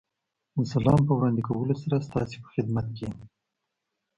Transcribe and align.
د 0.57 0.59
سلام 0.73 0.99
په 1.07 1.13
وړاندې 1.17 1.41
کولو 1.49 1.73
سره 1.83 2.05
ستاسې 2.07 2.35
په 2.43 2.49
خدمت 2.53 2.87
کې 2.95 3.03
یم. 3.07 3.15